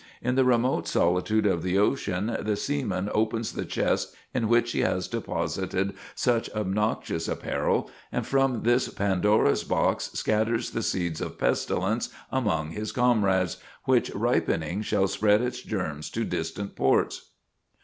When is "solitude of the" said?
0.87-1.77